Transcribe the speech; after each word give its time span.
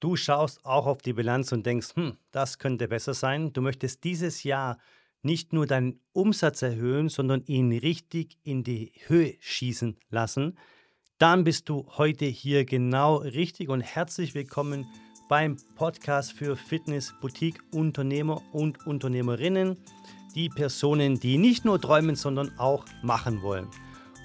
Du 0.00 0.14
schaust 0.14 0.64
auch 0.64 0.86
auf 0.86 1.02
die 1.02 1.12
Bilanz 1.12 1.50
und 1.50 1.66
denkst, 1.66 1.96
hm, 1.96 2.16
das 2.30 2.58
könnte 2.60 2.86
besser 2.86 3.14
sein. 3.14 3.52
Du 3.52 3.60
möchtest 3.60 4.04
dieses 4.04 4.44
Jahr 4.44 4.78
nicht 5.22 5.52
nur 5.52 5.66
deinen 5.66 6.00
Umsatz 6.12 6.62
erhöhen, 6.62 7.08
sondern 7.08 7.42
ihn 7.46 7.72
richtig 7.72 8.38
in 8.44 8.62
die 8.62 8.92
Höhe 9.06 9.34
schießen 9.40 9.96
lassen. 10.10 10.56
Dann 11.18 11.42
bist 11.42 11.68
du 11.68 11.84
heute 11.98 12.26
hier 12.26 12.64
genau 12.64 13.16
richtig 13.16 13.70
und 13.70 13.80
herzlich 13.80 14.36
willkommen 14.36 14.86
beim 15.28 15.56
Podcast 15.74 16.32
für 16.32 16.54
Fitness, 16.56 17.12
Boutique, 17.20 17.60
Unternehmer 17.72 18.40
und 18.52 18.86
Unternehmerinnen. 18.86 19.76
Die 20.36 20.48
Personen, 20.48 21.18
die 21.18 21.38
nicht 21.38 21.64
nur 21.64 21.80
träumen, 21.80 22.14
sondern 22.14 22.56
auch 22.56 22.84
machen 23.02 23.42
wollen. 23.42 23.66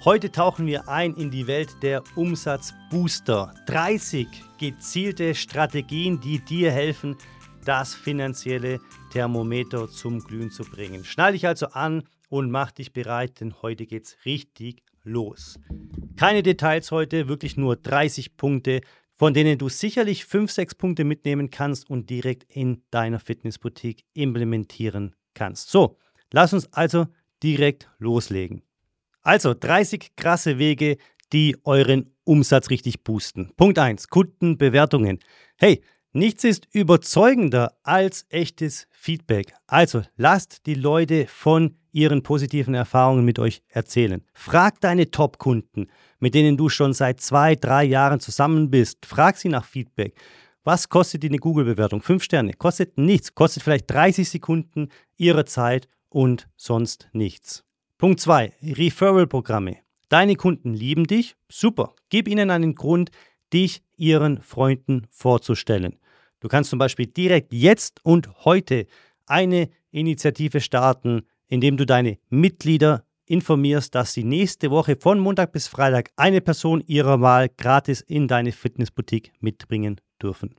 Heute 0.04 0.30
tauchen 0.30 0.66
wir 0.66 0.86
ein 0.90 1.14
in 1.14 1.30
die 1.30 1.46
Welt 1.46 1.82
der 1.82 2.04
Umsatzbooster. 2.14 3.54
30 3.64 4.28
gezielte 4.58 5.34
Strategien, 5.34 6.20
die 6.20 6.40
dir 6.40 6.70
helfen, 6.70 7.16
das 7.64 7.94
finanzielle 7.94 8.80
Thermometer 9.14 9.88
zum 9.88 10.18
Glühen 10.18 10.50
zu 10.50 10.64
bringen. 10.64 11.06
Schnall 11.06 11.32
dich 11.32 11.46
also 11.46 11.68
an 11.68 12.02
und 12.28 12.50
mach 12.50 12.70
dich 12.70 12.92
bereit, 12.92 13.40
denn 13.40 13.62
heute 13.62 13.86
geht's 13.86 14.18
richtig 14.26 14.82
los. 15.04 15.58
Keine 16.16 16.42
Details 16.42 16.90
heute, 16.90 17.26
wirklich 17.26 17.56
nur 17.56 17.74
30 17.76 18.36
Punkte, 18.36 18.82
von 19.16 19.32
denen 19.32 19.56
du 19.56 19.70
sicherlich 19.70 20.26
5, 20.26 20.52
6 20.52 20.74
Punkte 20.74 21.04
mitnehmen 21.04 21.48
kannst 21.48 21.88
und 21.88 22.10
direkt 22.10 22.44
in 22.54 22.82
deiner 22.90 23.20
Fitnessboutique 23.20 24.04
implementieren 24.12 25.14
kannst. 25.32 25.70
So, 25.70 25.96
lass 26.30 26.52
uns 26.52 26.70
also 26.74 27.06
direkt 27.42 27.88
loslegen. 27.96 28.64
Also 29.24 29.54
30 29.54 30.16
krasse 30.16 30.58
Wege, 30.58 30.98
die 31.32 31.56
euren 31.64 32.14
Umsatz 32.24 32.70
richtig 32.70 33.02
boosten. 33.02 33.50
Punkt 33.56 33.78
1. 33.78 34.08
Kundenbewertungen. 34.08 35.18
Hey, 35.56 35.82
nichts 36.12 36.44
ist 36.44 36.68
überzeugender 36.72 37.72
als 37.82 38.26
echtes 38.28 38.86
Feedback. 38.90 39.54
Also 39.66 40.02
lasst 40.16 40.66
die 40.66 40.74
Leute 40.74 41.26
von 41.26 41.76
ihren 41.90 42.22
positiven 42.22 42.74
Erfahrungen 42.74 43.24
mit 43.24 43.38
euch 43.38 43.62
erzählen. 43.68 44.22
Frag 44.34 44.80
deine 44.82 45.10
Top-Kunden, 45.10 45.86
mit 46.18 46.34
denen 46.34 46.58
du 46.58 46.68
schon 46.68 46.92
seit 46.92 47.20
zwei, 47.20 47.54
drei 47.54 47.84
Jahren 47.84 48.20
zusammen 48.20 48.70
bist. 48.70 49.06
Frag 49.06 49.38
sie 49.38 49.48
nach 49.48 49.64
Feedback. 49.64 50.14
Was 50.64 50.88
kostet 50.88 51.22
die 51.22 51.28
eine 51.28 51.38
Google-Bewertung? 51.38 52.02
Fünf 52.02 52.24
Sterne. 52.24 52.52
Kostet 52.52 52.98
nichts. 52.98 53.34
Kostet 53.34 53.62
vielleicht 53.62 53.90
30 53.90 54.28
Sekunden 54.28 54.88
ihrer 55.16 55.46
Zeit 55.46 55.88
und 56.10 56.48
sonst 56.56 57.08
nichts. 57.12 57.63
Punkt 57.96 58.18
2. 58.20 58.52
Referral-Programme. 58.60 59.76
Deine 60.08 60.34
Kunden 60.34 60.74
lieben 60.74 61.06
dich, 61.06 61.36
super. 61.48 61.94
Gib 62.08 62.26
ihnen 62.26 62.50
einen 62.50 62.74
Grund, 62.74 63.12
dich 63.52 63.84
ihren 63.96 64.42
Freunden 64.42 65.06
vorzustellen. 65.10 66.00
Du 66.40 66.48
kannst 66.48 66.70
zum 66.70 66.80
Beispiel 66.80 67.06
direkt 67.06 67.52
jetzt 67.52 68.04
und 68.04 68.44
heute 68.44 68.86
eine 69.26 69.70
Initiative 69.92 70.60
starten, 70.60 71.22
indem 71.46 71.76
du 71.76 71.86
deine 71.86 72.18
Mitglieder 72.30 73.04
informierst, 73.26 73.94
dass 73.94 74.12
sie 74.12 74.24
nächste 74.24 74.72
Woche 74.72 74.96
von 74.96 75.20
Montag 75.20 75.52
bis 75.52 75.68
Freitag 75.68 76.10
eine 76.16 76.40
Person 76.40 76.82
ihrer 76.86 77.20
Wahl 77.20 77.48
gratis 77.48 78.00
in 78.00 78.26
deine 78.26 78.50
Fitnessboutique 78.50 79.32
mitbringen 79.38 80.00
dürfen. 80.20 80.56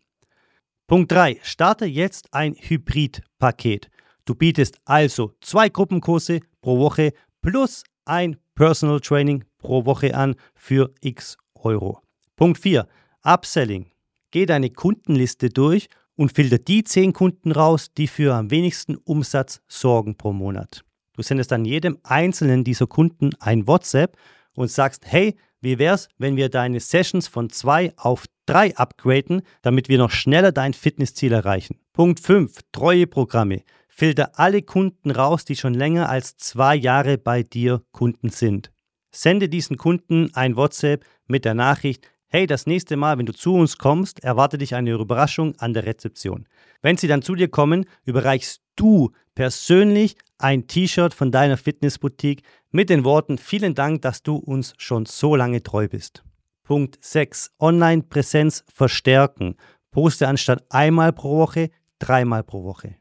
Punkt 0.87 1.11
3. 1.11 1.39
Starte 1.43 1.85
jetzt 1.85 2.33
ein 2.33 2.55
Hybrid-Paket. 2.55 3.89
Du 4.23 4.33
bietest 4.33 4.79
also 4.85 5.33
zwei 5.41 5.69
Gruppenkurse 5.69 6.39
pro 6.65 6.79
Woche 6.79 7.13
plus 7.43 7.83
ein 8.05 8.37
Personal 8.55 8.99
Training 8.99 9.43
pro 9.59 9.85
Woche 9.85 10.15
an 10.15 10.33
für 10.55 10.91
x 10.99 11.37
Euro. 11.53 12.01
Punkt 12.35 12.57
4. 12.57 12.87
Upselling. 13.21 13.91
Geh 14.31 14.47
deine 14.47 14.71
Kundenliste 14.71 15.49
durch 15.49 15.89
und 16.15 16.33
filter 16.33 16.57
die 16.57 16.83
10 16.83 17.13
Kunden 17.13 17.51
raus, 17.51 17.91
die 17.95 18.07
für 18.07 18.33
am 18.33 18.49
wenigsten 18.49 18.95
Umsatz 18.95 19.61
sorgen 19.67 20.17
pro 20.17 20.33
Monat. 20.33 20.83
Du 21.13 21.21
sendest 21.21 21.51
dann 21.51 21.65
jedem 21.65 21.99
einzelnen 22.01 22.63
dieser 22.63 22.87
Kunden 22.87 23.29
ein 23.39 23.67
WhatsApp 23.67 24.17
und 24.55 24.71
sagst, 24.71 25.03
hey, 25.05 25.35
wie 25.61 25.77
wär's, 25.77 26.07
wenn 26.17 26.35
wir 26.35 26.49
deine 26.49 26.79
Sessions 26.79 27.27
von 27.27 27.51
2 27.51 27.93
auf 27.95 28.25
3 28.47 28.75
upgraden, 28.75 29.43
damit 29.61 29.87
wir 29.87 29.99
noch 29.99 30.09
schneller 30.09 30.51
dein 30.51 30.73
Fitnessziel 30.73 31.31
erreichen. 31.31 31.77
Punkt 31.93 32.19
5. 32.19 32.57
Treueprogramme. 32.71 33.61
Filter 33.97 34.37
alle 34.37 34.61
Kunden 34.61 35.09
raus, 35.09 35.45
die 35.45 35.55
schon 35.55 35.73
länger 35.73 36.09
als 36.09 36.35
zwei 36.35 36.75
Jahre 36.75 37.17
bei 37.17 37.43
dir 37.43 37.81
Kunden 37.93 38.27
sind. 38.27 38.69
Sende 39.09 39.47
diesen 39.47 39.77
Kunden 39.77 40.31
ein 40.33 40.57
WhatsApp 40.57 41.05
mit 41.27 41.45
der 41.45 41.53
Nachricht, 41.53 42.05
hey, 42.27 42.45
das 42.45 42.67
nächste 42.67 42.97
Mal, 42.97 43.17
wenn 43.17 43.25
du 43.25 43.31
zu 43.31 43.55
uns 43.55 43.77
kommst, 43.77 44.21
erwarte 44.21 44.57
dich 44.57 44.75
eine 44.75 44.91
Überraschung 44.91 45.55
an 45.59 45.73
der 45.73 45.85
Rezeption. 45.85 46.45
Wenn 46.81 46.97
sie 46.97 47.07
dann 47.07 47.21
zu 47.21 47.35
dir 47.35 47.47
kommen, 47.47 47.85
überreichst 48.03 48.61
du 48.75 49.11
persönlich 49.33 50.17
ein 50.39 50.67
T-Shirt 50.67 51.13
von 51.13 51.31
deiner 51.31 51.55
Fitnessboutique 51.55 52.43
mit 52.71 52.89
den 52.89 53.05
Worten, 53.05 53.37
vielen 53.37 53.75
Dank, 53.75 54.01
dass 54.01 54.21
du 54.21 54.35
uns 54.35 54.73
schon 54.77 55.05
so 55.05 55.37
lange 55.37 55.63
treu 55.63 55.87
bist. 55.87 56.25
Punkt 56.63 56.97
6. 56.99 57.51
Online-Präsenz 57.61 58.65
verstärken. 58.67 59.55
Poste 59.91 60.27
anstatt 60.27 60.65
einmal 60.69 61.13
pro 61.13 61.37
Woche 61.37 61.69
dreimal 61.97 62.43
pro 62.43 62.65
Woche. 62.65 62.95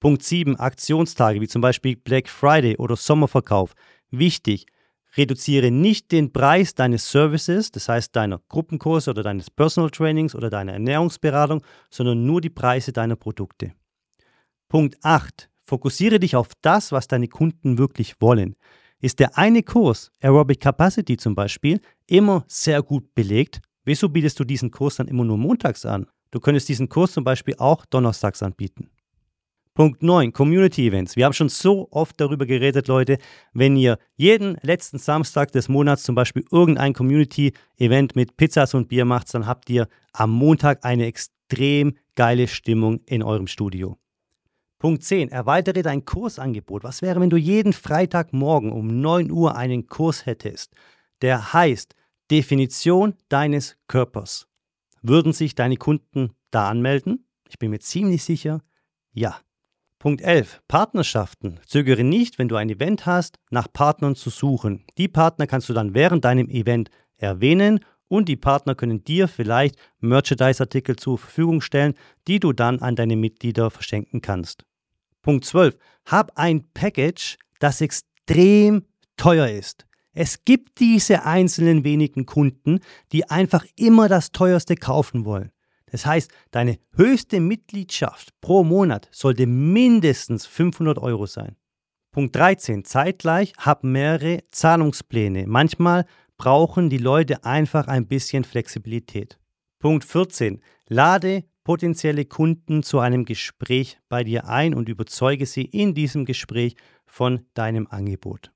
Punkt 0.00 0.22
7. 0.22 0.56
Aktionstage 0.56 1.40
wie 1.40 1.48
zum 1.48 1.62
Beispiel 1.62 1.96
Black 1.96 2.28
Friday 2.28 2.76
oder 2.76 2.96
Sommerverkauf. 2.96 3.74
Wichtig, 4.10 4.66
reduziere 5.16 5.70
nicht 5.70 6.12
den 6.12 6.32
Preis 6.32 6.74
deines 6.74 7.10
Services, 7.10 7.70
das 7.70 7.88
heißt 7.88 8.14
deiner 8.14 8.40
Gruppenkurse 8.48 9.10
oder 9.10 9.22
deines 9.22 9.50
Personal 9.50 9.90
Trainings 9.90 10.34
oder 10.34 10.50
deiner 10.50 10.74
Ernährungsberatung, 10.74 11.62
sondern 11.90 12.26
nur 12.26 12.40
die 12.40 12.50
Preise 12.50 12.92
deiner 12.92 13.16
Produkte. 13.16 13.72
Punkt 14.68 14.96
8. 15.02 15.48
Fokussiere 15.64 16.20
dich 16.20 16.36
auf 16.36 16.48
das, 16.62 16.92
was 16.92 17.08
deine 17.08 17.28
Kunden 17.28 17.78
wirklich 17.78 18.20
wollen. 18.20 18.54
Ist 19.00 19.18
der 19.18 19.36
eine 19.36 19.62
Kurs, 19.62 20.10
Aerobic 20.20 20.60
Capacity 20.60 21.16
zum 21.16 21.34
Beispiel, 21.34 21.80
immer 22.06 22.44
sehr 22.48 22.82
gut 22.82 23.14
belegt, 23.14 23.60
wieso 23.84 24.08
bietest 24.08 24.38
du 24.40 24.44
diesen 24.44 24.70
Kurs 24.70 24.96
dann 24.96 25.08
immer 25.08 25.24
nur 25.24 25.38
montags 25.38 25.84
an? 25.84 26.06
Du 26.30 26.40
könntest 26.40 26.68
diesen 26.68 26.88
Kurs 26.88 27.12
zum 27.12 27.24
Beispiel 27.24 27.54
auch 27.58 27.86
donnerstags 27.86 28.42
anbieten. 28.42 28.90
Punkt 29.76 30.02
9, 30.02 30.32
Community 30.32 30.88
Events. 30.88 31.16
Wir 31.16 31.26
haben 31.26 31.34
schon 31.34 31.50
so 31.50 31.86
oft 31.90 32.18
darüber 32.18 32.46
geredet, 32.46 32.88
Leute. 32.88 33.18
Wenn 33.52 33.76
ihr 33.76 33.98
jeden 34.16 34.56
letzten 34.62 34.96
Samstag 34.98 35.52
des 35.52 35.68
Monats 35.68 36.02
zum 36.02 36.14
Beispiel 36.14 36.46
irgendein 36.50 36.94
Community 36.94 37.52
Event 37.76 38.16
mit 38.16 38.38
Pizzas 38.38 38.72
und 38.72 38.88
Bier 38.88 39.04
macht, 39.04 39.34
dann 39.34 39.46
habt 39.46 39.68
ihr 39.68 39.86
am 40.14 40.30
Montag 40.30 40.82
eine 40.82 41.04
extrem 41.04 41.94
geile 42.14 42.48
Stimmung 42.48 43.00
in 43.04 43.22
eurem 43.22 43.46
Studio. 43.46 43.98
Punkt 44.78 45.04
10. 45.04 45.28
Erweitere 45.28 45.82
dein 45.82 46.06
Kursangebot. 46.06 46.82
Was 46.82 47.02
wäre, 47.02 47.20
wenn 47.20 47.28
du 47.28 47.36
jeden 47.36 47.74
Freitagmorgen 47.74 48.72
um 48.72 49.02
9 49.02 49.30
Uhr 49.30 49.56
einen 49.56 49.88
Kurs 49.88 50.24
hättest, 50.24 50.74
der 51.20 51.52
heißt 51.52 51.94
Definition 52.30 53.12
deines 53.28 53.76
Körpers? 53.88 54.48
Würden 55.02 55.34
sich 55.34 55.54
deine 55.54 55.76
Kunden 55.76 56.30
da 56.50 56.70
anmelden? 56.70 57.26
Ich 57.50 57.58
bin 57.58 57.70
mir 57.70 57.80
ziemlich 57.80 58.24
sicher, 58.24 58.62
ja. 59.12 59.38
Punkt 59.98 60.20
11. 60.20 60.60
Partnerschaften. 60.68 61.58
Zögere 61.66 62.04
nicht, 62.04 62.38
wenn 62.38 62.48
du 62.48 62.56
ein 62.56 62.68
Event 62.68 63.06
hast, 63.06 63.38
nach 63.50 63.72
Partnern 63.72 64.14
zu 64.14 64.28
suchen. 64.28 64.84
Die 64.98 65.08
Partner 65.08 65.46
kannst 65.46 65.68
du 65.68 65.72
dann 65.72 65.94
während 65.94 66.24
deinem 66.24 66.50
Event 66.50 66.90
erwähnen 67.16 67.80
und 68.08 68.28
die 68.28 68.36
Partner 68.36 68.74
können 68.74 69.04
dir 69.04 69.26
vielleicht 69.26 69.76
Merchandise-Artikel 70.00 70.96
zur 70.96 71.18
Verfügung 71.18 71.60
stellen, 71.60 71.94
die 72.28 72.40
du 72.40 72.52
dann 72.52 72.80
an 72.80 72.94
deine 72.94 73.16
Mitglieder 73.16 73.70
verschenken 73.70 74.20
kannst. 74.20 74.64
Punkt 75.22 75.44
12. 75.44 75.76
Hab 76.04 76.36
ein 76.36 76.70
Package, 76.72 77.36
das 77.58 77.80
extrem 77.80 78.84
teuer 79.16 79.48
ist. 79.48 79.86
Es 80.12 80.44
gibt 80.44 80.78
diese 80.78 81.24
einzelnen 81.24 81.84
wenigen 81.84 82.26
Kunden, 82.26 82.80
die 83.12 83.28
einfach 83.28 83.64
immer 83.76 84.08
das 84.08 84.30
teuerste 84.30 84.76
kaufen 84.76 85.24
wollen. 85.24 85.50
Das 85.96 86.04
heißt, 86.04 86.30
deine 86.50 86.78
höchste 86.92 87.40
Mitgliedschaft 87.40 88.38
pro 88.42 88.62
Monat 88.64 89.08
sollte 89.12 89.46
mindestens 89.46 90.44
500 90.44 90.98
Euro 90.98 91.24
sein. 91.24 91.56
Punkt 92.12 92.36
13. 92.36 92.84
Zeitgleich 92.84 93.54
hab 93.56 93.82
mehrere 93.82 94.40
Zahlungspläne. 94.50 95.46
Manchmal 95.46 96.04
brauchen 96.36 96.90
die 96.90 96.98
Leute 96.98 97.44
einfach 97.44 97.88
ein 97.88 98.06
bisschen 98.06 98.44
Flexibilität. 98.44 99.38
Punkt 99.78 100.04
14. 100.04 100.60
Lade 100.86 101.44
potenzielle 101.64 102.26
Kunden 102.26 102.82
zu 102.82 102.98
einem 102.98 103.24
Gespräch 103.24 103.98
bei 104.10 104.22
dir 104.22 104.50
ein 104.50 104.74
und 104.74 104.90
überzeuge 104.90 105.46
sie 105.46 105.64
in 105.64 105.94
diesem 105.94 106.26
Gespräch 106.26 106.76
von 107.06 107.46
deinem 107.54 107.86
Angebot. 107.86 108.52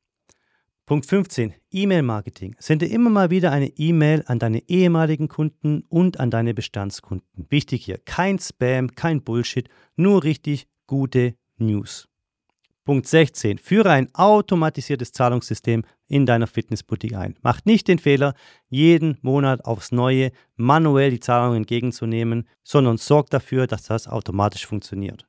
Punkt 0.90 1.06
15. 1.06 1.54
E-Mail-Marketing. 1.70 2.56
Sende 2.58 2.84
immer 2.84 3.10
mal 3.10 3.31
wieder 3.31 3.52
eine 3.52 3.69
E-Mail 3.69 4.25
an 4.26 4.40
deine 4.40 4.69
ehemaligen 4.69 5.28
Kunden 5.28 5.84
und 5.88 6.19
an 6.19 6.32
deine 6.32 6.52
Bestandskunden. 6.52 7.46
Wichtig 7.48 7.84
hier, 7.84 7.98
kein 7.98 8.40
Spam, 8.40 8.96
kein 8.96 9.22
Bullshit, 9.22 9.69
nur 9.94 10.25
richtig 10.25 10.66
gute 10.88 11.37
News. 11.58 12.08
Punkt 12.84 13.06
16. 13.06 13.58
Führe 13.58 13.90
ein 13.92 14.12
automatisiertes 14.16 15.12
Zahlungssystem 15.12 15.84
in 16.08 16.26
deiner 16.26 16.48
Fitnessboutique 16.48 17.14
ein. 17.14 17.36
Mach 17.40 17.64
nicht 17.64 17.86
den 17.86 18.00
Fehler, 18.00 18.34
jeden 18.69 19.16
Monat 19.22 19.64
aufs 19.66 19.93
Neue 19.93 20.32
manuell 20.56 21.12
die 21.12 21.20
Zahlung 21.20 21.54
entgegenzunehmen, 21.54 22.48
sondern 22.64 22.96
sorg 22.96 23.31
dafür, 23.31 23.69
dass 23.69 23.84
das 23.84 24.08
automatisch 24.08 24.66
funktioniert. 24.66 25.25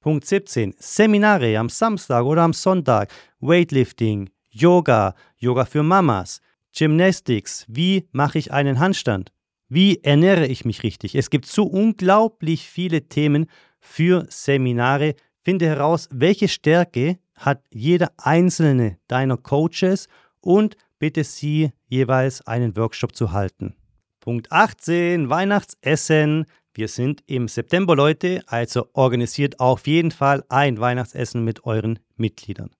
Punkt 0.00 0.26
17. 0.26 0.74
Seminare 0.78 1.56
am 1.58 1.68
Samstag 1.68 2.24
oder 2.24 2.42
am 2.42 2.52
Sonntag, 2.52 3.12
Weightlifting, 3.38 4.30
Yoga, 4.58 5.14
Yoga 5.36 5.66
für 5.66 5.82
Mamas, 5.82 6.40
Gymnastics, 6.74 7.66
wie 7.68 8.08
mache 8.12 8.38
ich 8.38 8.52
einen 8.52 8.78
Handstand? 8.78 9.30
Wie 9.68 10.02
ernähre 10.02 10.46
ich 10.46 10.64
mich 10.64 10.82
richtig? 10.82 11.14
Es 11.14 11.28
gibt 11.28 11.44
so 11.44 11.64
unglaublich 11.64 12.66
viele 12.66 13.06
Themen 13.06 13.50
für 13.80 14.24
Seminare. 14.30 15.14
Finde 15.42 15.66
heraus, 15.66 16.08
welche 16.10 16.48
Stärke 16.48 17.18
hat 17.34 17.64
jeder 17.70 18.12
einzelne 18.16 18.98
deiner 19.08 19.36
Coaches 19.36 20.08
und 20.40 20.76
bitte 20.98 21.22
sie 21.24 21.72
jeweils 21.88 22.46
einen 22.46 22.76
Workshop 22.76 23.14
zu 23.14 23.32
halten. 23.32 23.74
Punkt 24.20 24.50
18, 24.52 25.28
Weihnachtsessen. 25.28 26.46
Wir 26.72 26.88
sind 26.88 27.22
im 27.26 27.48
September, 27.48 27.94
Leute, 27.94 28.42
also 28.46 28.86
organisiert 28.94 29.60
auf 29.60 29.86
jeden 29.86 30.12
Fall 30.12 30.44
ein 30.48 30.80
Weihnachtsessen 30.80 31.44
mit 31.44 31.64
euren 31.64 31.98
Mitgliedern. 32.16 32.70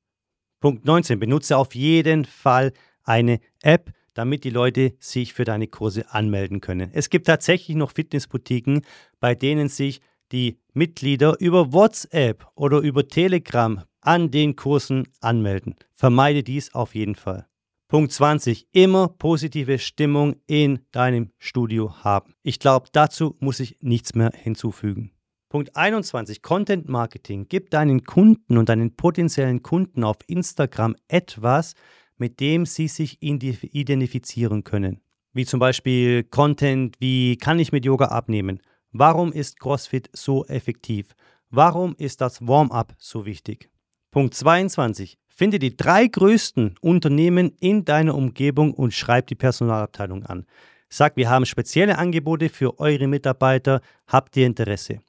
Punkt 0.60 0.84
19, 0.84 1.18
benutze 1.18 1.56
auf 1.56 1.74
jeden 1.74 2.24
Fall 2.24 2.72
eine 3.04 3.40
App, 3.62 3.92
damit 4.14 4.44
die 4.44 4.50
Leute 4.50 4.94
sich 4.98 5.34
für 5.34 5.44
deine 5.44 5.66
Kurse 5.68 6.10
anmelden 6.10 6.60
können. 6.60 6.90
Es 6.92 7.10
gibt 7.10 7.26
tatsächlich 7.26 7.76
noch 7.76 7.92
Fitnessboutiquen, 7.92 8.82
bei 9.20 9.34
denen 9.34 9.68
sich 9.68 10.00
die 10.32 10.58
Mitglieder 10.72 11.36
über 11.40 11.72
WhatsApp 11.72 12.46
oder 12.54 12.78
über 12.78 13.06
Telegram 13.06 13.84
an 14.00 14.30
den 14.30 14.56
Kursen 14.56 15.08
anmelden. 15.20 15.74
Vermeide 15.92 16.42
dies 16.42 16.74
auf 16.74 16.94
jeden 16.94 17.14
Fall. 17.14 17.46
Punkt 17.88 18.12
20. 18.12 18.66
Immer 18.72 19.08
positive 19.08 19.78
Stimmung 19.78 20.36
in 20.46 20.80
deinem 20.90 21.30
Studio 21.38 22.02
haben. 22.02 22.34
Ich 22.42 22.58
glaube, 22.58 22.88
dazu 22.92 23.36
muss 23.38 23.60
ich 23.60 23.76
nichts 23.80 24.14
mehr 24.14 24.32
hinzufügen. 24.34 25.12
Punkt 25.48 25.76
21. 25.76 26.42
Content 26.42 26.88
Marketing. 26.88 27.46
Gib 27.48 27.70
deinen 27.70 28.02
Kunden 28.04 28.58
und 28.58 28.68
deinen 28.68 28.96
potenziellen 28.96 29.62
Kunden 29.62 30.02
auf 30.02 30.16
Instagram 30.26 30.96
etwas, 31.06 31.74
mit 32.16 32.40
dem 32.40 32.66
sie 32.66 32.88
sich 32.88 33.22
identifizieren 33.22 34.64
können. 34.64 35.00
Wie 35.32 35.46
zum 35.46 35.60
Beispiel 35.60 36.24
Content 36.24 36.96
wie 36.98 37.36
kann 37.36 37.60
ich 37.60 37.70
mit 37.70 37.84
Yoga 37.84 38.06
abnehmen? 38.06 38.60
Warum 38.90 39.32
ist 39.32 39.60
CrossFit 39.60 40.10
so 40.12 40.44
effektiv? 40.46 41.14
Warum 41.50 41.94
ist 41.96 42.20
das 42.20 42.44
Warm-up 42.44 42.94
so 42.98 43.24
wichtig? 43.24 43.70
Punkt 44.10 44.34
22. 44.34 45.16
Finde 45.28 45.58
die 45.58 45.76
drei 45.76 46.06
größten 46.06 46.76
Unternehmen 46.80 47.52
in 47.60 47.84
deiner 47.84 48.14
Umgebung 48.14 48.72
und 48.74 48.94
schreib 48.94 49.26
die 49.26 49.34
Personalabteilung 49.34 50.24
an. 50.24 50.46
Sag, 50.88 51.16
wir 51.16 51.28
haben 51.28 51.46
spezielle 51.46 51.98
Angebote 51.98 52.48
für 52.48 52.78
eure 52.80 53.06
Mitarbeiter. 53.06 53.80
Habt 54.06 54.36
ihr 54.36 54.46
Interesse? 54.46 55.02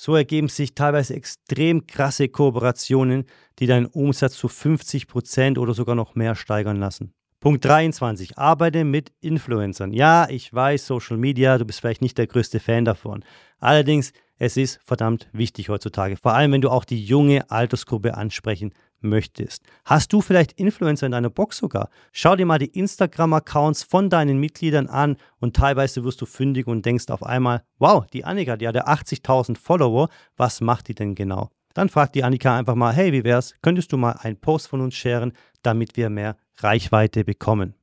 So 0.00 0.14
ergeben 0.14 0.48
sich 0.48 0.76
teilweise 0.76 1.14
extrem 1.14 1.88
krasse 1.88 2.28
Kooperationen, 2.28 3.24
die 3.58 3.66
deinen 3.66 3.86
Umsatz 3.86 4.34
zu 4.34 4.46
50% 4.46 5.58
oder 5.58 5.74
sogar 5.74 5.96
noch 5.96 6.14
mehr 6.14 6.36
steigern 6.36 6.76
lassen. 6.76 7.12
Punkt 7.40 7.64
23. 7.64 8.38
Arbeite 8.38 8.84
mit 8.84 9.10
Influencern. 9.20 9.92
Ja, 9.92 10.28
ich 10.30 10.54
weiß, 10.54 10.86
Social 10.86 11.16
Media, 11.16 11.58
du 11.58 11.64
bist 11.64 11.80
vielleicht 11.80 12.00
nicht 12.00 12.16
der 12.16 12.28
größte 12.28 12.60
Fan 12.60 12.84
davon. 12.84 13.24
Allerdings, 13.58 14.12
es 14.38 14.56
ist 14.56 14.80
verdammt 14.84 15.28
wichtig 15.32 15.68
heutzutage. 15.68 16.16
Vor 16.16 16.32
allem, 16.32 16.52
wenn 16.52 16.60
du 16.60 16.70
auch 16.70 16.84
die 16.84 17.04
junge 17.04 17.50
Altersgruppe 17.50 18.16
ansprechen 18.16 18.72
möchtest. 19.00 19.64
Hast 19.84 20.12
du 20.12 20.20
vielleicht 20.20 20.52
Influencer 20.52 21.06
in 21.06 21.12
deiner 21.12 21.30
Box 21.30 21.58
sogar? 21.58 21.90
Schau 22.12 22.36
dir 22.36 22.46
mal 22.46 22.58
die 22.58 22.78
Instagram-Accounts 22.78 23.82
von 23.82 24.10
deinen 24.10 24.38
Mitgliedern 24.38 24.86
an 24.86 25.16
und 25.40 25.56
teilweise 25.56 26.04
wirst 26.04 26.20
du 26.20 26.26
fündig 26.26 26.66
und 26.66 26.84
denkst 26.84 27.08
auf 27.08 27.22
einmal, 27.22 27.62
wow, 27.78 28.06
die 28.06 28.24
Annika, 28.24 28.56
die 28.56 28.68
hat 28.68 28.74
ja 28.74 28.86
80.000 28.86 29.56
Follower, 29.56 30.08
was 30.36 30.60
macht 30.60 30.88
die 30.88 30.94
denn 30.94 31.14
genau? 31.14 31.50
Dann 31.74 31.88
fragt 31.88 32.14
die 32.14 32.24
Annika 32.24 32.58
einfach 32.58 32.74
mal, 32.74 32.92
hey, 32.92 33.12
wie 33.12 33.24
wär's, 33.24 33.54
könntest 33.62 33.92
du 33.92 33.96
mal 33.96 34.12
einen 34.12 34.40
Post 34.40 34.68
von 34.68 34.80
uns 34.80 34.94
sharen, 34.94 35.32
damit 35.62 35.96
wir 35.96 36.10
mehr 36.10 36.36
Reichweite 36.56 37.24
bekommen? 37.24 37.74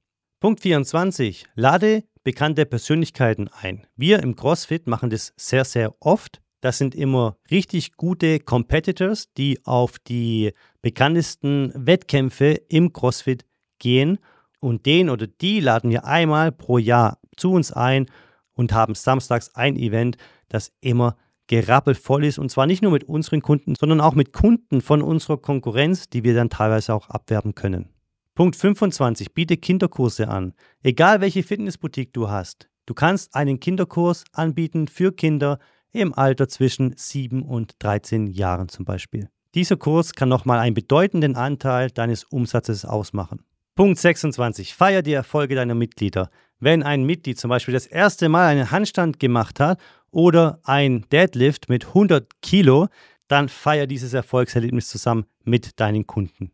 Punkt 0.42 0.62
24. 0.62 1.46
Lade 1.56 2.04
bekannte 2.24 2.66
Persönlichkeiten 2.66 3.50
ein. 3.62 3.88
Wir 3.96 4.22
im 4.22 4.36
CrossFit 4.36 4.88
machen 4.88 5.10
das 5.10 5.32
sehr, 5.38 5.64
sehr 5.64 5.96
oft. 6.02 6.42
Das 6.66 6.80
sind 6.80 6.96
immer 6.96 7.38
richtig 7.52 7.96
gute 7.96 8.40
Competitors, 8.40 9.32
die 9.36 9.64
auf 9.66 10.00
die 10.00 10.52
bekanntesten 10.82 11.72
Wettkämpfe 11.76 12.60
im 12.70 12.92
CrossFit 12.92 13.46
gehen. 13.78 14.18
Und 14.62 14.88
den 14.88 15.12
oder 15.12 15.28
die 15.28 15.60
laden 15.60 15.92
wir 15.92 16.06
einmal 16.06 16.52
pro 16.52 16.80
Jahr 16.80 17.20
zu 17.38 17.52
uns 17.52 17.72
ein 17.72 18.08
und 18.56 18.74
haben 18.74 18.96
samstags 18.96 19.54
ein 19.54 19.76
Event, 19.76 20.18
das 20.50 20.72
immer 20.82 21.18
gerappelvoll 21.46 22.26
ist. 22.26 22.40
Und 22.40 22.50
zwar 22.50 22.66
nicht 22.66 22.82
nur 22.82 22.94
mit 22.94 23.04
unseren 23.04 23.44
Kunden, 23.44 23.76
sondern 23.76 24.02
auch 24.02 24.16
mit 24.16 24.34
Kunden 24.34 24.82
von 24.82 25.04
unserer 25.04 25.38
Konkurrenz, 25.38 26.10
die 26.10 26.24
wir 26.24 26.34
dann 26.34 26.50
teilweise 26.50 26.96
auch 26.96 27.12
abwerben 27.12 27.54
können. 27.54 27.90
Punkt 28.34 28.56
25. 28.56 29.36
Biete 29.36 29.58
Kinderkurse 29.58 30.30
an. 30.30 30.56
Egal 30.82 31.22
welche 31.22 31.44
Fitnessboutique 31.44 32.12
du 32.12 32.28
hast. 32.28 32.70
Du 32.88 32.96
kannst 32.96 33.36
einen 33.36 33.60
Kinderkurs 33.60 34.24
anbieten 34.34 34.88
für 34.88 35.12
Kinder, 35.12 35.60
im 35.96 36.14
Alter 36.14 36.48
zwischen 36.48 36.94
7 36.96 37.42
und 37.42 37.76
13 37.80 38.28
Jahren 38.28 38.70
zum 38.70 38.86
Beispiel. 38.86 39.30
Dieser 39.56 39.78
Kurs 39.78 40.14
kann 40.14 40.30
nochmal 40.30 40.60
einen 40.60 40.74
bedeutenden 40.74 41.36
Anteil 41.36 41.90
deines 41.90 42.26
Umsatzes 42.26 42.84
ausmachen. 42.84 43.46
Punkt 43.76 44.00
26. 44.00 44.74
Feier 44.74 45.02
die 45.02 45.14
Erfolge 45.14 45.56
deiner 45.56 45.76
Mitglieder. 45.76 46.30
Wenn 46.60 46.84
ein 46.84 47.04
Mitglied 47.04 47.40
zum 47.40 47.50
Beispiel 47.50 47.74
das 47.74 47.86
erste 47.86 48.30
Mal 48.30 48.48
einen 48.48 48.72
Handstand 48.72 49.20
gemacht 49.20 49.60
hat 49.60 49.80
oder 50.12 50.60
ein 50.64 51.06
Deadlift 51.12 51.70
mit 51.70 51.88
100 51.88 52.42
Kilo, 52.42 52.88
dann 53.28 53.50
feier 53.50 53.88
dieses 53.88 54.14
Erfolgserlebnis 54.14 54.88
zusammen 54.88 55.26
mit 55.44 55.80
deinen 55.80 56.08
Kunden. 56.08 56.52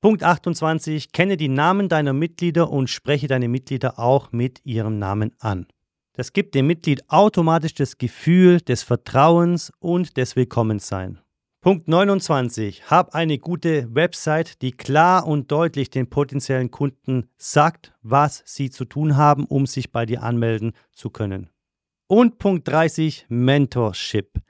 Punkt 0.00 0.22
28. 0.22 1.12
Kenne 1.12 1.36
die 1.36 1.48
Namen 1.48 1.88
deiner 1.88 2.12
Mitglieder 2.12 2.70
und 2.70 2.90
spreche 2.90 3.26
deine 3.26 3.48
Mitglieder 3.48 3.98
auch 3.98 4.30
mit 4.30 4.60
ihrem 4.64 4.98
Namen 4.98 5.32
an. 5.40 5.66
Das 6.16 6.32
gibt 6.32 6.54
dem 6.54 6.66
Mitglied 6.66 7.10
automatisch 7.10 7.74
das 7.74 7.98
Gefühl 7.98 8.62
des 8.62 8.82
Vertrauens 8.82 9.70
und 9.80 10.16
des 10.16 10.34
Willkommenssein. 10.34 11.18
Punkt 11.60 11.88
29. 11.88 12.90
Hab 12.90 13.14
eine 13.14 13.38
gute 13.38 13.94
Website, 13.94 14.62
die 14.62 14.72
klar 14.72 15.26
und 15.26 15.52
deutlich 15.52 15.90
den 15.90 16.08
potenziellen 16.08 16.70
Kunden 16.70 17.28
sagt, 17.36 17.92
was 18.00 18.42
sie 18.46 18.70
zu 18.70 18.86
tun 18.86 19.18
haben, 19.18 19.44
um 19.44 19.66
sich 19.66 19.92
bei 19.92 20.06
dir 20.06 20.22
anmelden 20.22 20.72
zu 20.92 21.10
können. 21.10 21.50
Und 22.06 22.38
Punkt 22.38 22.66
30. 22.66 23.26
Mentorship. 23.28 24.40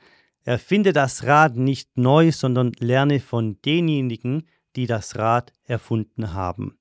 Erfinde 0.44 0.92
das 0.92 1.24
Rad 1.24 1.56
nicht 1.56 1.98
neu, 1.98 2.30
sondern 2.30 2.70
lerne 2.78 3.18
von 3.18 3.60
denjenigen, 3.62 4.46
die 4.76 4.86
das 4.86 5.16
Rad 5.16 5.52
erfunden 5.64 6.32
haben. 6.32 6.78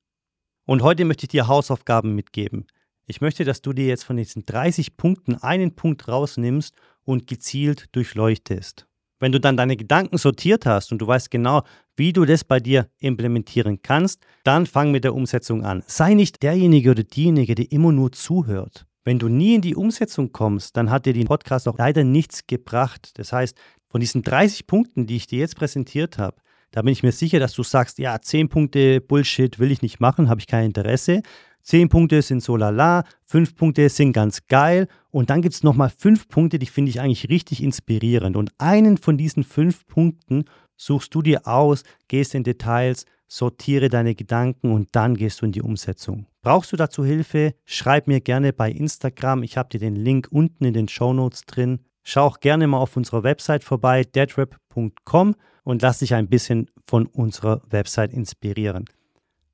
Und 0.65 0.83
heute 0.83 1.05
möchte 1.05 1.23
ich 1.23 1.29
dir 1.29 1.47
Hausaufgaben 1.47 2.13
mitgeben. 2.13 2.67
Ich 3.07 3.21
möchte, 3.21 3.43
dass 3.43 3.61
du 3.61 3.71
dir 3.71 3.85
jetzt 3.85 4.03
von 4.03 4.17
diesen 4.17 4.45
30 4.45 4.97
Punkten 4.97 5.35
einen 5.35 5.75
Punkt 5.75 6.07
rausnimmst 6.07 6.75
und 7.03 7.27
gezielt 7.27 7.85
durchleuchtest. 7.91 8.87
Wenn 9.19 9.31
du 9.31 9.39
dann 9.39 9.57
deine 9.57 9.77
Gedanken 9.77 10.17
sortiert 10.17 10.65
hast 10.65 10.91
und 10.91 10.99
du 10.99 11.07
weißt 11.07 11.29
genau, 11.29 11.63
wie 11.95 12.13
du 12.13 12.25
das 12.25 12.43
bei 12.43 12.59
dir 12.59 12.89
implementieren 12.99 13.81
kannst, 13.81 14.25
dann 14.43 14.65
fang 14.65 14.91
mit 14.91 15.03
der 15.03 15.13
Umsetzung 15.13 15.63
an. 15.63 15.83
Sei 15.87 16.15
nicht 16.15 16.41
derjenige 16.43 16.91
oder 16.91 17.03
diejenige, 17.03 17.55
die 17.55 17.65
immer 17.65 17.91
nur 17.91 18.11
zuhört. 18.11 18.85
Wenn 19.03 19.19
du 19.19 19.29
nie 19.29 19.53
in 19.53 19.61
die 19.61 19.75
Umsetzung 19.75 20.31
kommst, 20.31 20.75
dann 20.75 20.89
hat 20.89 21.05
dir 21.05 21.13
die 21.13 21.25
Podcast 21.25 21.67
auch 21.67 21.77
leider 21.77 22.03
nichts 22.03 22.47
gebracht. 22.47 23.11
Das 23.19 23.31
heißt, 23.31 23.55
von 23.87 24.01
diesen 24.01 24.23
30 24.23 24.65
Punkten, 24.65 25.05
die 25.05 25.17
ich 25.17 25.27
dir 25.27 25.39
jetzt 25.39 25.55
präsentiert 25.55 26.17
habe, 26.17 26.37
da 26.71 26.81
bin 26.81 26.91
ich 26.91 27.03
mir 27.03 27.11
sicher, 27.11 27.39
dass 27.39 27.53
du 27.53 27.63
sagst, 27.63 27.99
ja, 27.99 28.19
10 28.19 28.49
Punkte 28.49 28.99
Bullshit 28.99 29.59
will 29.59 29.71
ich 29.71 29.81
nicht 29.81 30.01
machen, 30.01 30.27
habe 30.27 30.41
ich 30.41 30.47
kein 30.47 30.65
Interesse. 30.65 31.21
Zehn 31.65 31.89
Punkte 31.89 32.21
sind 32.21 32.43
so 32.43 32.55
lala, 32.57 33.05
fünf 33.23 33.55
Punkte 33.55 33.89
sind 33.89 34.13
ganz 34.13 34.45
geil 34.45 34.87
und 35.09 35.31
dann 35.31 35.41
gibt 35.41 35.55
es 35.55 35.63
nochmal 35.63 35.89
fünf 35.89 36.27
Punkte, 36.27 36.59
die 36.59 36.67
finde 36.67 36.91
ich 36.91 37.01
eigentlich 37.01 37.27
richtig 37.27 37.63
inspirierend. 37.63 38.37
Und 38.37 38.51
einen 38.59 38.97
von 38.97 39.17
diesen 39.17 39.43
fünf 39.43 39.87
Punkten 39.87 40.45
suchst 40.77 41.15
du 41.15 41.23
dir 41.23 41.47
aus, 41.47 41.81
gehst 42.07 42.35
in 42.35 42.43
Details, 42.43 43.05
sortiere 43.27 43.89
deine 43.89 44.13
Gedanken 44.13 44.71
und 44.71 44.89
dann 44.91 45.15
gehst 45.15 45.41
du 45.41 45.47
in 45.47 45.53
die 45.53 45.63
Umsetzung. 45.63 46.27
Brauchst 46.43 46.71
du 46.71 46.77
dazu 46.77 47.03
Hilfe? 47.03 47.55
Schreib 47.65 48.05
mir 48.05 48.21
gerne 48.21 48.53
bei 48.53 48.69
Instagram. 48.69 49.41
Ich 49.41 49.57
habe 49.57 49.69
dir 49.69 49.79
den 49.79 49.95
Link 49.95 50.27
unten 50.29 50.65
in 50.65 50.75
den 50.75 50.87
Show 50.87 51.13
Notes 51.13 51.45
drin. 51.47 51.79
Schau 52.03 52.25
auch 52.25 52.41
gerne 52.41 52.67
mal 52.67 52.77
auf 52.77 52.95
unserer 52.95 53.23
Website 53.23 53.63
vorbei, 53.63 54.03
deadrap.com 54.03 55.33
und 55.63 55.81
lass 55.81 55.97
dich 55.97 56.13
ein 56.13 56.27
bisschen 56.27 56.69
von 56.85 57.07
unserer 57.07 57.63
Website 57.67 58.13
inspirieren. 58.13 58.85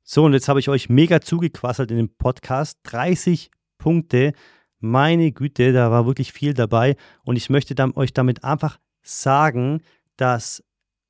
So, 0.03 0.25
und 0.25 0.33
jetzt 0.33 0.49
habe 0.49 0.59
ich 0.59 0.69
euch 0.69 0.89
mega 0.89 1.21
zugequasselt 1.21 1.91
in 1.91 1.97
dem 1.97 2.09
Podcast. 2.09 2.79
30 2.83 3.51
Punkte. 3.77 4.33
Meine 4.79 5.31
Güte, 5.31 5.73
da 5.73 5.91
war 5.91 6.05
wirklich 6.05 6.33
viel 6.33 6.53
dabei. 6.53 6.95
Und 7.23 7.35
ich 7.35 7.49
möchte 7.49 7.75
dann, 7.75 7.93
euch 7.95 8.13
damit 8.13 8.43
einfach 8.43 8.79
sagen, 9.03 9.81
dass 10.17 10.63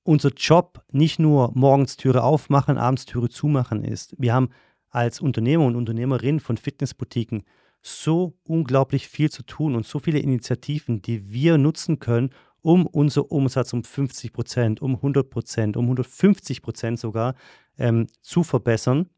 unser 0.03 0.29
Job 0.29 0.83
nicht 0.91 1.19
nur 1.19 1.51
morgens 1.53 1.95
Türe 1.95 2.23
aufmachen, 2.23 2.77
abends 2.77 3.05
Türe 3.05 3.29
zumachen 3.29 3.83
ist. 3.83 4.15
Wir 4.17 4.33
haben 4.33 4.49
als 4.89 5.21
Unternehmer 5.21 5.65
und 5.65 5.75
Unternehmerin 5.75 6.39
von 6.39 6.57
Fitnessboutiquen 6.57 7.43
so 7.81 8.37
unglaublich 8.43 9.07
viel 9.07 9.31
zu 9.31 9.43
tun 9.43 9.75
und 9.75 9.85
so 9.85 9.99
viele 9.99 10.19
Initiativen, 10.19 11.01
die 11.01 11.31
wir 11.31 11.57
nutzen 11.57 11.99
können, 11.99 12.31
um 12.61 12.85
unser 12.85 13.31
Umsatz 13.31 13.73
um 13.73 13.83
50 13.83 14.33
Prozent, 14.33 14.81
um 14.81 14.95
100 14.95 15.29
Prozent, 15.29 15.77
um 15.77 15.85
150 15.85 16.61
Prozent 16.61 16.99
sogar 16.99 17.35
ähm, 17.77 18.07
zu 18.21 18.43
verbessern. 18.43 19.09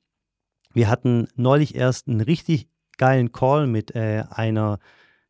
Wir 0.74 0.90
hatten 0.90 1.28
neulich 1.36 1.76
erst 1.76 2.08
einen 2.08 2.22
richtig 2.22 2.68
geilen 2.98 3.32
Call 3.32 3.68
mit 3.68 3.96
äh, 3.96 4.24
einer 4.30 4.80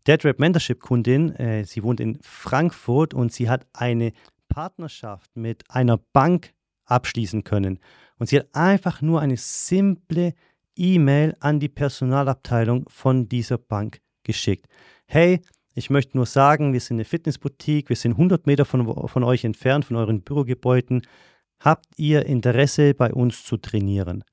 DeadRap 0.08 0.40
Mentorship 0.40 0.80
Kundin. 0.80 1.36
Äh, 1.36 1.66
sie 1.66 1.84
wohnt 1.84 2.00
in 2.00 2.20
Frankfurt 2.22 3.14
und 3.14 3.32
sie 3.32 3.50
hat 3.50 3.66
eine 3.74 4.14
Partnerschaft 4.50 5.36
mit 5.36 5.64
einer 5.70 5.98
Bank 5.98 6.54
abschließen 6.86 7.44
können. 7.44 7.80
Und 8.18 8.28
sie 8.28 8.40
hat 8.40 8.48
einfach 8.54 9.02
nur 9.02 9.22
eine 9.22 9.38
simple 9.38 10.34
E-Mail 10.76 11.36
an 11.40 11.60
die 11.60 11.70
Personalabteilung 11.70 12.86
von 12.90 13.28
dieser 13.30 13.58
Bank 13.58 14.02
geschickt. 14.24 14.68
Hey, 15.06 15.42
ich 15.76 15.90
möchte 15.90 16.18
nur 16.18 16.26
sagen, 16.26 16.74
wir 16.74 16.80
sind 16.80 16.98
eine 16.98 17.06
Fitnessboutique, 17.06 17.90
wir 17.90 17.96
sind 17.96 18.12
100 18.12 18.46
Meter 18.46 18.66
von, 18.66 19.08
von 19.08 19.24
euch 19.24 19.44
entfernt, 19.44 19.86
von 19.86 19.96
euren 19.96 20.22
Bürogebäuden. 20.22 21.02
Habt 21.64 21.98
ihr 21.98 22.26
Interesse, 22.26 22.94
bei 22.94 23.14
uns 23.14 23.46
zu 23.46 23.56
trainieren? 23.56 24.26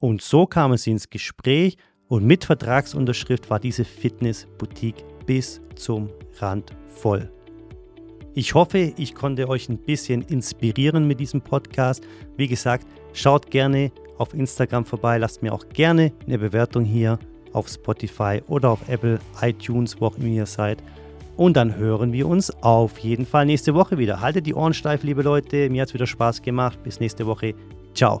Und 0.00 0.22
so 0.22 0.46
kamen 0.46 0.78
sie 0.78 0.92
ins 0.92 1.10
Gespräch 1.10 1.76
und 2.08 2.24
mit 2.24 2.46
Vertragsunterschrift 2.46 3.50
war 3.50 3.60
diese 3.60 3.84
Fitnessboutique 3.84 5.04
bis 5.26 5.60
zum 5.74 6.08
Rand 6.38 6.74
voll. 6.88 7.30
Ich 8.32 8.54
hoffe, 8.54 8.94
ich 8.96 9.14
konnte 9.14 9.50
euch 9.50 9.68
ein 9.68 9.76
bisschen 9.76 10.22
inspirieren 10.22 11.06
mit 11.06 11.20
diesem 11.20 11.42
Podcast. 11.42 12.08
Wie 12.38 12.48
gesagt, 12.48 12.86
schaut 13.12 13.50
gerne 13.50 13.92
auf 14.16 14.32
Instagram 14.32 14.86
vorbei, 14.86 15.18
lasst 15.18 15.42
mir 15.42 15.52
auch 15.52 15.68
gerne 15.68 16.10
eine 16.26 16.38
Bewertung 16.38 16.86
hier 16.86 17.18
auf 17.52 17.68
Spotify 17.68 18.40
oder 18.46 18.70
auf 18.70 18.88
Apple, 18.88 19.20
iTunes, 19.42 20.00
wo 20.00 20.06
auch 20.06 20.16
immer 20.16 20.28
ihr 20.28 20.46
seid. 20.46 20.82
Und 21.36 21.56
dann 21.56 21.76
hören 21.76 22.12
wir 22.12 22.28
uns 22.28 22.50
auf 22.62 22.98
jeden 22.98 23.26
Fall 23.26 23.46
nächste 23.46 23.74
Woche 23.74 23.98
wieder. 23.98 24.20
Haltet 24.20 24.46
die 24.46 24.54
Ohren 24.54 24.74
steif, 24.74 25.02
liebe 25.02 25.22
Leute. 25.22 25.70
Mir 25.70 25.82
hat 25.82 25.88
es 25.88 25.94
wieder 25.94 26.06
Spaß 26.06 26.42
gemacht. 26.42 26.82
Bis 26.82 27.00
nächste 27.00 27.26
Woche. 27.26 27.54
Ciao. 27.94 28.20